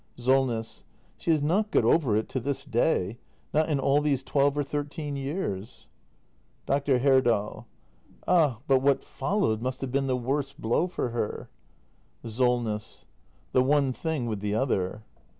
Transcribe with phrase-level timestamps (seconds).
[0.17, 0.83] Solness.
[1.15, 3.19] She has not got over it to this day—
[3.53, 5.89] not in all these twelve or thirteen years.
[6.67, 7.37] act i] THE MASTER BUILDER 283 Dr.
[7.37, 7.67] Herdal.
[8.27, 11.51] Ah, but what followed must have been the worst blow for her.
[12.25, 13.05] Solness.
[13.51, 15.03] The one thing with the other.